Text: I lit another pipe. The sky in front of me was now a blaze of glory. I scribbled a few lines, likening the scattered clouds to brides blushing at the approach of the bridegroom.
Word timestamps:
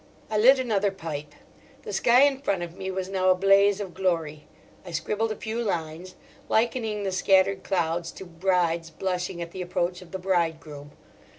I 0.31 0.37
lit 0.39 0.57
another 0.57 0.89
pipe. 0.89 1.35
The 1.83 1.93
sky 1.93 2.23
in 2.23 2.39
front 2.41 2.63
of 2.63 2.75
me 2.75 2.89
was 2.89 3.07
now 3.07 3.29
a 3.29 3.35
blaze 3.35 3.79
of 3.79 3.93
glory. 3.93 4.47
I 4.83 4.89
scribbled 4.89 5.31
a 5.31 5.35
few 5.35 5.61
lines, 5.61 6.15
likening 6.49 7.03
the 7.03 7.11
scattered 7.11 7.63
clouds 7.63 8.11
to 8.13 8.25
brides 8.25 8.89
blushing 8.89 9.43
at 9.43 9.51
the 9.51 9.61
approach 9.61 10.01
of 10.01 10.09
the 10.09 10.17
bridegroom. 10.17 10.93